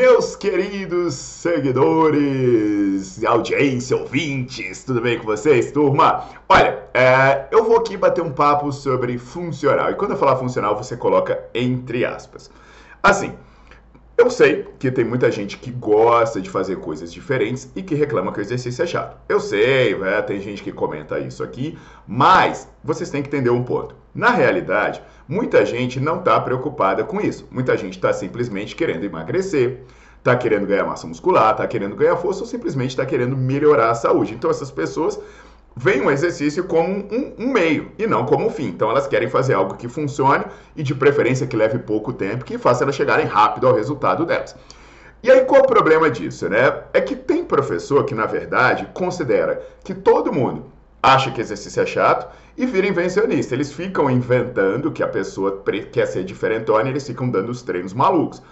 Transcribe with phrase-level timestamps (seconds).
[0.00, 6.24] Meus queridos seguidores, audiência, ouvintes, tudo bem com vocês, turma?
[6.48, 9.90] Olha, é, eu vou aqui bater um papo sobre funcional.
[9.90, 12.48] E quando eu falar funcional, você coloca entre aspas.
[13.02, 13.34] Assim,
[14.18, 18.32] eu sei que tem muita gente que gosta de fazer coisas diferentes e que reclama
[18.32, 19.16] que o exercício é chato.
[19.28, 23.62] Eu sei, né, tem gente que comenta isso aqui, mas vocês têm que entender um
[23.62, 23.94] ponto.
[24.12, 27.46] Na realidade, muita gente não está preocupada com isso.
[27.48, 29.82] Muita gente está simplesmente querendo emagrecer,
[30.18, 33.94] está querendo ganhar massa muscular, está querendo ganhar força ou simplesmente está querendo melhorar a
[33.94, 34.34] saúde.
[34.34, 35.18] Então essas pessoas
[35.78, 38.66] veem o exercício como um, um, meio e não como um fim.
[38.66, 42.58] Então elas querem fazer algo que funcione e de preferência que leve pouco tempo, que
[42.58, 44.56] faça elas chegarem rápido ao resultado delas.
[45.22, 46.82] E aí qual o problema disso, né?
[46.92, 50.66] É que tem professor que na verdade considera que todo mundo
[51.00, 53.54] acha que exercício é chato e vira invencionista.
[53.54, 55.62] Eles ficam inventando que a pessoa
[55.92, 58.42] quer ser diferentona e eles ficam dando os treinos malucos.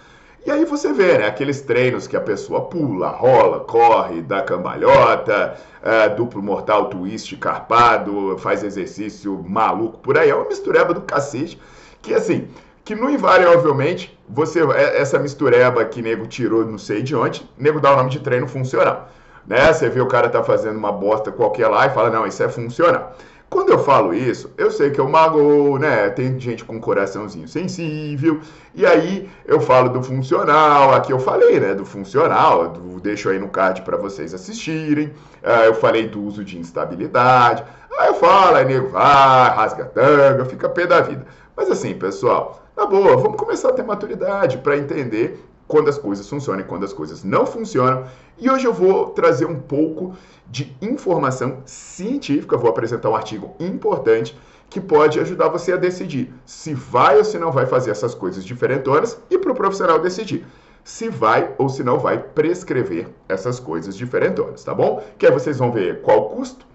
[0.47, 5.57] E aí você vê, né, aqueles treinos que a pessoa pula, rola, corre, dá cambalhota,
[5.83, 10.29] é, duplo mortal twist carpado, faz exercício maluco por aí.
[10.29, 11.59] É uma mistureba do cacete
[12.01, 12.47] que, assim,
[12.85, 17.81] que não invariavelmente você, é, essa mistureba que nego tirou não sei de onde, nego
[17.81, 19.09] dá o nome de treino funcional.
[19.45, 19.73] Né?
[19.73, 22.47] Você vê o cara tá fazendo uma bosta qualquer lá e fala, não, isso é
[22.47, 23.17] funcional.
[23.49, 26.09] Quando eu falo isso, eu sei que eu mago, né?
[26.09, 28.41] Tem gente com coraçãozinho sensível.
[28.75, 30.93] E aí eu falo do funcional.
[30.93, 31.73] Aqui eu falei, né?
[31.73, 32.67] Do funcional.
[32.69, 35.07] Do, deixo aí no card para vocês assistirem.
[35.41, 37.63] Uh, eu falei do uso de instabilidade.
[37.97, 41.25] Aí eu falo, aí nego vai, rasga tanga, fica pé da vida.
[41.55, 46.27] Mas assim, pessoal, na boa, vamos começar a ter maturidade para entender quando as coisas
[46.27, 48.05] funcionam e quando as coisas não funcionam.
[48.37, 50.15] E hoje eu vou trazer um pouco
[50.47, 54.37] de informação científica, vou apresentar um artigo importante
[54.69, 58.43] que pode ajudar você a decidir se vai ou se não vai fazer essas coisas
[58.45, 60.45] diferentonas e para o profissional decidir
[60.83, 65.03] se vai ou se não vai prescrever essas coisas diferentonas, tá bom?
[65.17, 66.65] Que aí vocês vão ver qual o custo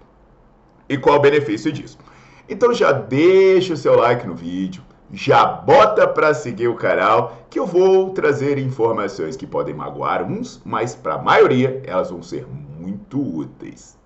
[0.87, 1.97] e qual o benefício disso.
[2.47, 7.59] Então já deixa o seu like no vídeo, já bota para seguir o canal que
[7.59, 12.47] eu vou trazer informações que podem magoar uns, mas para a maioria elas vão ser
[12.47, 13.97] muito úteis.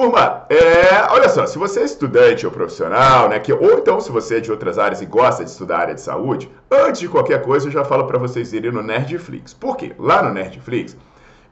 [0.00, 4.10] Turma, é, olha só, se você é estudante ou profissional, né, que, ou então se
[4.10, 7.06] você é de outras áreas e gosta de estudar a área de saúde, antes de
[7.06, 9.52] qualquer coisa eu já falo para vocês irem no Nerdflix.
[9.52, 9.92] Por quê?
[9.98, 10.96] Lá no Nerdflix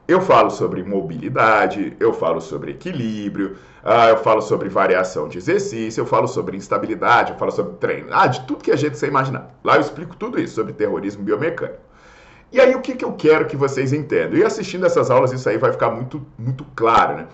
[0.07, 6.01] eu falo sobre mobilidade, eu falo sobre equilíbrio, uh, eu falo sobre variação de exercício,
[6.01, 9.05] eu falo sobre instabilidade, eu falo sobre treino, ah, de tudo que a gente você
[9.05, 9.53] imaginar.
[9.63, 11.77] Lá eu explico tudo isso sobre terrorismo biomecânico.
[12.51, 14.39] E aí o que, que eu quero que vocês entendam?
[14.39, 17.27] E assistindo essas aulas isso aí vai ficar muito, muito claro, né?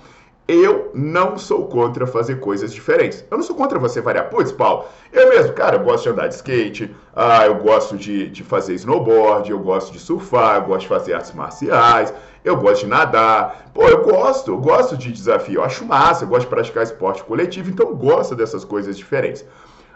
[0.48, 3.26] Eu não sou contra fazer coisas diferentes.
[3.32, 4.30] Eu não sou contra você variar.
[4.30, 8.30] Putz, Paulo, eu mesmo, cara, eu gosto de andar de skate, ah, eu gosto de,
[8.30, 12.14] de fazer snowboard, eu gosto de surfar, eu gosto de fazer artes marciais,
[12.44, 13.72] eu gosto de nadar.
[13.74, 17.24] Pô, eu gosto, eu gosto de desafio, eu acho massa, eu gosto de praticar esporte
[17.24, 19.44] coletivo, então eu gosto dessas coisas diferentes.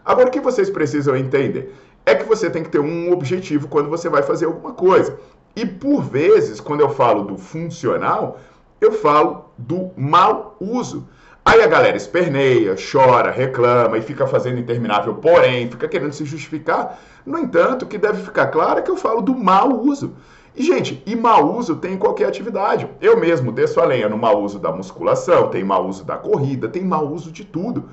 [0.03, 1.75] Agora, o que vocês precisam entender
[2.07, 5.19] é que você tem que ter um objetivo quando você vai fazer alguma coisa.
[5.55, 8.39] E por vezes, quando eu falo do funcional,
[8.81, 11.07] eu falo do mau uso.
[11.43, 16.99] Aí a galera esperneia, chora, reclama e fica fazendo interminável, porém, fica querendo se justificar.
[17.25, 20.15] No entanto, o que deve ficar claro é que eu falo do mau uso.
[20.55, 22.89] E, gente, e mau uso tem em qualquer atividade.
[22.99, 26.67] Eu mesmo desço a lenha no mau uso da musculação, tem mau uso da corrida,
[26.67, 27.85] tem mau uso de tudo.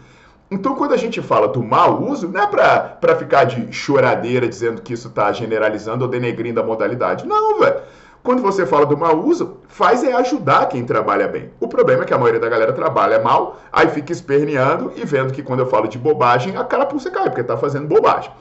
[0.51, 4.81] Então, quando a gente fala do mau uso, não é para ficar de choradeira dizendo
[4.83, 7.27] que isso está generalizando ou denegrindo a modalidade.
[7.27, 7.81] Não, velho.
[8.27, 11.53] Quando você fala do mau uso, faz é ajudar quem trabalha bem.
[11.61, 15.33] O problema é que a maioria da galera trabalha mal, aí fica esperneando e vendo
[15.33, 18.33] que quando eu falo de bobagem, a carapuça cai, porque tá fazendo bobagem.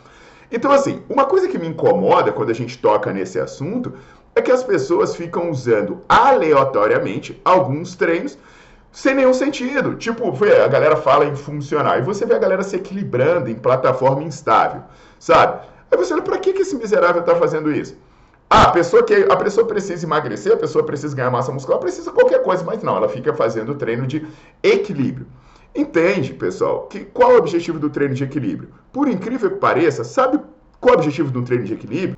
[0.51, 3.93] Então, assim, uma coisa que me incomoda quando a gente toca nesse assunto
[4.33, 8.39] é que as pessoas ficam usando aleatoriamente alguns treinos
[8.91, 9.93] sem nenhum sentido.
[9.97, 10.33] Tipo,
[10.63, 14.81] a galera fala em funcionar e você vê a galera se equilibrando em plataforma instável,
[15.19, 15.61] sabe?
[15.91, 17.95] Aí você olha, pra que, que esse miserável tá fazendo isso?
[18.57, 22.09] Ah, a pessoa que a pessoa precisa emagrecer, a pessoa precisa ganhar massa muscular, precisa
[22.13, 24.25] qualquer coisa, mas não, ela fica fazendo treino de
[24.63, 25.27] equilíbrio.
[25.75, 28.69] Entende, pessoal, que qual é o objetivo do treino de equilíbrio?
[28.93, 30.39] Por incrível que pareça, sabe
[30.79, 32.17] qual é o objetivo do treino de equilíbrio?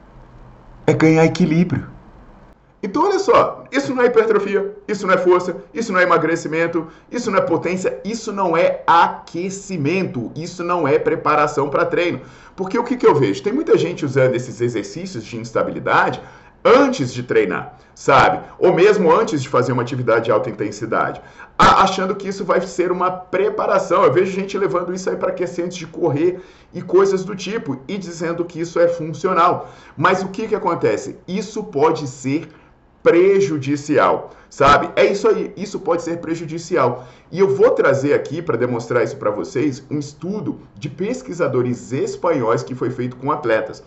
[0.86, 1.88] É ganhar equilíbrio.
[2.82, 6.88] Então, olha só, isso não é hipertrofia, isso não é força, isso não é emagrecimento,
[7.12, 12.22] isso não é potência, isso não é aquecimento, isso não é preparação para treino.
[12.56, 13.42] Porque o que, que eu vejo?
[13.42, 16.22] Tem muita gente usando esses exercícios de instabilidade
[16.64, 18.42] antes de treinar, sabe?
[18.60, 21.22] Ou mesmo antes de fazer uma atividade de alta intensidade,
[21.58, 24.04] achando que isso vai ser uma preparação.
[24.04, 26.42] Eu vejo gente levando isso aí para aquecer antes de correr
[26.74, 29.72] e coisas do tipo e dizendo que isso é funcional.
[29.96, 31.18] Mas o que, que acontece?
[31.28, 32.50] Isso pode ser
[33.04, 34.90] prejudicial, sabe?
[34.96, 37.08] É isso aí, isso pode ser prejudicial.
[37.32, 42.64] E eu vou trazer aqui para demonstrar isso para vocês um estudo de pesquisadores espanhóis
[42.64, 43.84] que foi feito com atletas.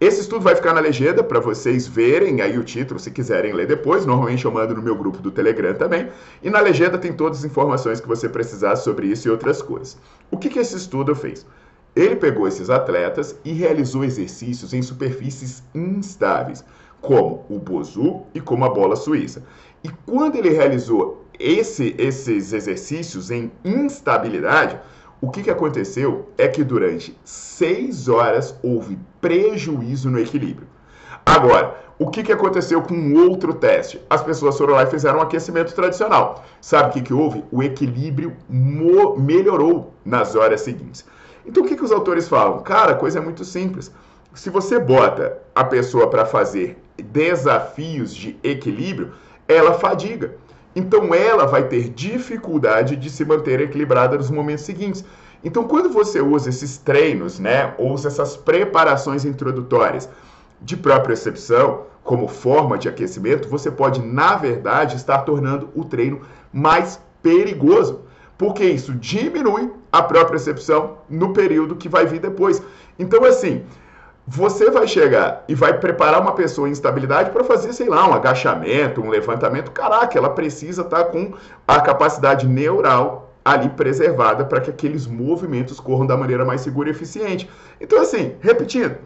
[0.00, 3.66] Esse estudo vai ficar na legenda para vocês verem aí o título, se quiserem ler
[3.66, 4.04] depois.
[4.04, 6.10] Normalmente eu mando no meu grupo do Telegram também.
[6.42, 9.96] E na legenda tem todas as informações que você precisar sobre isso e outras coisas.
[10.30, 11.46] O que, que esse estudo fez?
[11.94, 16.64] Ele pegou esses atletas e realizou exercícios em superfícies instáveis
[17.04, 19.42] como o Bozu e como a bola suíça.
[19.82, 24.80] E quando ele realizou esse, esses exercícios em instabilidade,
[25.20, 30.66] o que, que aconteceu é que durante seis horas houve prejuízo no equilíbrio.
[31.24, 34.00] Agora, o que, que aconteceu com um outro teste?
[34.10, 36.44] As pessoas foram lá e fizeram um aquecimento tradicional.
[36.60, 37.44] Sabe o que, que houve?
[37.52, 41.04] O equilíbrio melhorou nas horas seguintes.
[41.46, 42.60] Então, o que, que os autores falam?
[42.60, 43.92] Cara, a coisa é muito simples.
[44.34, 49.12] Se você bota a pessoa para fazer desafios de equilíbrio,
[49.46, 50.34] ela fadiga.
[50.74, 55.04] Então ela vai ter dificuldade de se manter equilibrada nos momentos seguintes.
[55.44, 60.08] Então quando você usa esses treinos, né, ou usa essas preparações introdutórias
[60.60, 66.22] de propriocepção como forma de aquecimento, você pode, na verdade, estar tornando o treino
[66.52, 68.02] mais perigoso,
[68.36, 72.60] porque isso diminui a propriocepção no período que vai vir depois.
[72.98, 73.64] Então assim,
[74.26, 78.14] você vai chegar e vai preparar uma pessoa em instabilidade para fazer, sei lá, um
[78.14, 79.70] agachamento, um levantamento.
[79.70, 81.34] Caraca, ela precisa estar tá com
[81.68, 86.92] a capacidade neural ali preservada para que aqueles movimentos corram da maneira mais segura e
[86.92, 87.48] eficiente.
[87.78, 88.96] Então, assim, repetindo,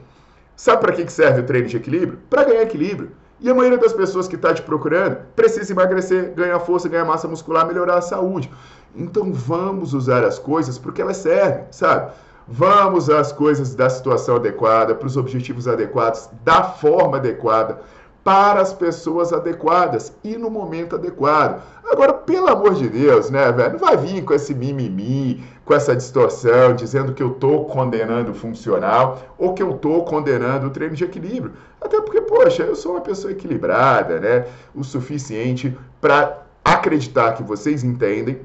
[0.55, 2.21] sabe para que serve o treino de equilíbrio?
[2.31, 3.11] Para ganhar equilíbrio.
[3.41, 7.27] E a maioria das pessoas que está te procurando precisa emagrecer, ganhar força, ganhar massa
[7.27, 8.51] muscular, melhorar a saúde.
[8.95, 12.13] Então vamos usar as coisas porque elas servem, sabe?
[12.51, 17.81] Vamos às coisas da situação adequada, para os objetivos adequados, da forma adequada,
[18.25, 21.63] para as pessoas adequadas e no momento adequado.
[21.91, 23.73] Agora, pelo amor de Deus, né, velho?
[23.73, 28.35] Não vai vir com esse mimimi, com essa distorção, dizendo que eu estou condenando o
[28.35, 31.53] funcional ou que eu estou condenando o treino de equilíbrio.
[31.81, 34.47] Até porque, poxa, eu sou uma pessoa equilibrada, né?
[34.75, 38.41] O suficiente para acreditar que vocês entendem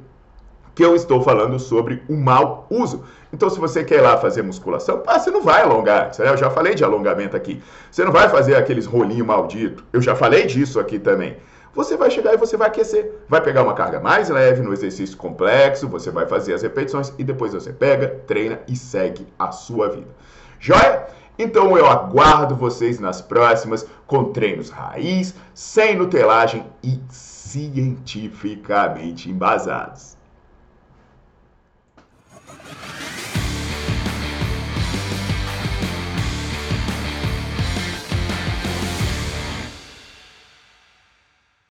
[0.76, 3.04] que eu estou falando sobre o mau uso.
[3.32, 6.12] Então, se você quer ir lá fazer musculação, ah, você não vai alongar.
[6.20, 7.62] Eu já falei de alongamento aqui.
[7.92, 9.84] Você não vai fazer aqueles rolinhos maldito.
[9.92, 11.38] Eu já falei disso aqui também.
[11.76, 13.12] Você vai chegar e você vai aquecer.
[13.28, 17.24] Vai pegar uma carga mais leve no exercício complexo, você vai fazer as repetições e
[17.24, 20.10] depois você pega, treina e segue a sua vida.
[20.60, 21.08] Joia?
[21.38, 30.16] Então eu aguardo vocês nas próximas com treinos raiz, sem nutelagem e cientificamente embasados.